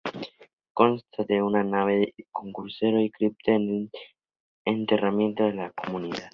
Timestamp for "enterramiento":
4.65-5.43